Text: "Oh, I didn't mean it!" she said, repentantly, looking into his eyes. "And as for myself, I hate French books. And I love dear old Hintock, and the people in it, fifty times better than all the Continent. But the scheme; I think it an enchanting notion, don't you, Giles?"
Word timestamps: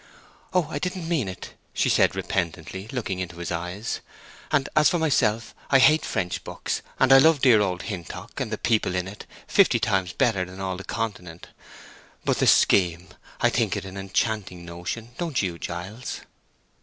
"Oh, 0.51 0.67
I 0.71 0.79
didn't 0.79 1.07
mean 1.07 1.27
it!" 1.29 1.53
she 1.75 1.87
said, 1.87 2.15
repentantly, 2.15 2.87
looking 2.91 3.19
into 3.19 3.37
his 3.37 3.51
eyes. 3.51 3.99
"And 4.51 4.67
as 4.75 4.89
for 4.89 4.97
myself, 4.97 5.53
I 5.69 5.77
hate 5.77 6.03
French 6.05 6.43
books. 6.43 6.81
And 6.99 7.13
I 7.13 7.19
love 7.19 7.39
dear 7.39 7.61
old 7.61 7.83
Hintock, 7.83 8.39
and 8.39 8.49
the 8.49 8.57
people 8.57 8.95
in 8.95 9.07
it, 9.07 9.27
fifty 9.45 9.77
times 9.79 10.11
better 10.13 10.43
than 10.43 10.59
all 10.59 10.77
the 10.77 10.83
Continent. 10.83 11.49
But 12.25 12.39
the 12.39 12.47
scheme; 12.47 13.09
I 13.41 13.51
think 13.51 13.77
it 13.77 13.85
an 13.85 13.95
enchanting 13.95 14.65
notion, 14.65 15.09
don't 15.19 15.39
you, 15.43 15.59
Giles?" 15.59 16.21